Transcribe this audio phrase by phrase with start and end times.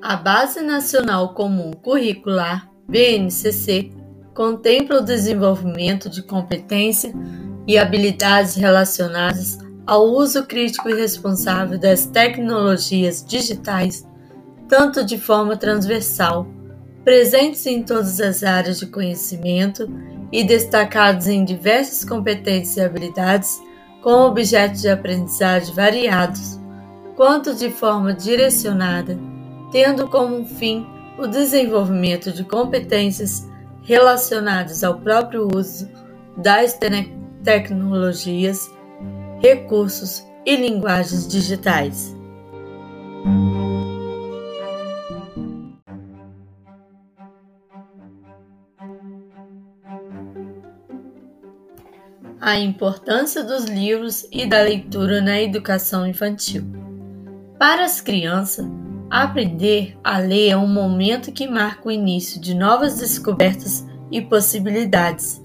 [0.00, 3.90] A Base Nacional Comum Curricular, BNCC,
[4.32, 7.12] contempla o desenvolvimento de competência
[7.66, 14.06] e habilidades relacionadas ao uso crítico e responsável das tecnologias digitais,
[14.68, 16.46] tanto de forma transversal,
[17.04, 19.90] presentes em todas as áreas de conhecimento
[20.30, 23.60] e destacados em diversas competências e habilidades
[24.00, 26.60] com objetos de aprendizagem variados,
[27.16, 29.18] quanto de forma direcionada,
[29.70, 30.86] tendo como fim
[31.18, 33.48] o desenvolvimento de competências
[33.82, 35.88] relacionadas ao próprio uso
[36.36, 36.78] das
[37.42, 38.70] tecnologias,
[39.40, 42.16] recursos e linguagens digitais.
[52.40, 56.64] A importância dos livros e da leitura na educação infantil.
[57.58, 58.64] Para as crianças,
[59.10, 65.42] aprender a ler é um momento que marca o início de novas descobertas e possibilidades.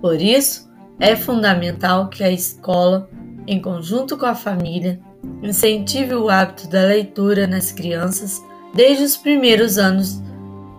[0.00, 0.68] Por isso,
[0.98, 3.08] é fundamental que a escola,
[3.46, 5.00] em conjunto com a família,
[5.42, 8.42] incentive o hábito da leitura nas crianças
[8.74, 10.22] desde os primeiros anos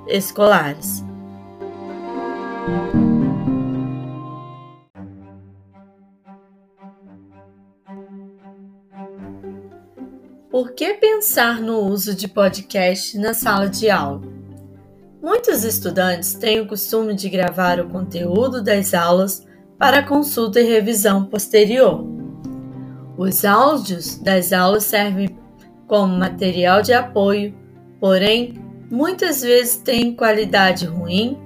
[0.08, 1.04] escolares.
[10.50, 14.24] Por que pensar no uso de podcast na sala de aula?
[15.22, 19.46] Muitos estudantes têm o costume de gravar o conteúdo das aulas
[19.78, 22.04] para consulta e revisão posterior.
[23.16, 25.38] Os áudios das aulas servem
[25.86, 27.54] como material de apoio,
[28.00, 28.56] porém,
[28.90, 31.38] muitas vezes têm qualidade ruim.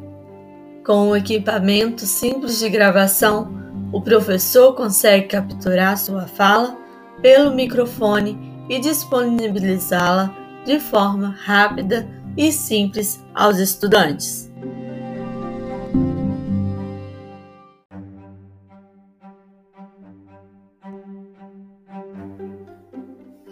[0.85, 3.51] Com o equipamento simples de gravação,
[3.91, 6.77] o professor consegue capturar sua fala
[7.21, 10.33] pelo microfone e disponibilizá-la
[10.65, 14.51] de forma rápida e simples aos estudantes.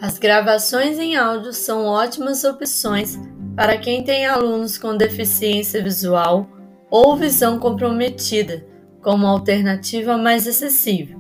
[0.01, 3.19] As gravações em áudio são ótimas opções
[3.55, 6.49] para quem tem alunos com deficiência visual
[6.89, 8.65] ou visão comprometida,
[9.01, 11.19] como alternativa mais acessível.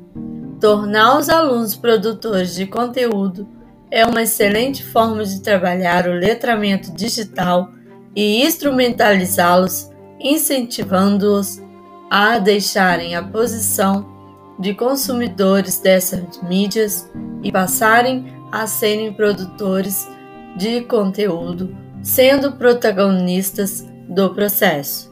[0.59, 3.47] Tornar os alunos produtores de conteúdo
[3.91, 7.69] é uma excelente forma de trabalhar o letramento digital
[8.15, 11.61] e instrumentalizá-los, incentivando-os
[12.09, 14.09] a deixarem a posição
[14.59, 17.09] de consumidores dessas mídias
[17.43, 20.07] e passarem a serem produtores
[20.55, 25.11] de conteúdo, sendo protagonistas do processo.